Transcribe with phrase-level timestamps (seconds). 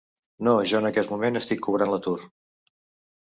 [0.45, 2.17] No, jo en aquest moment estic cobrant l’atur.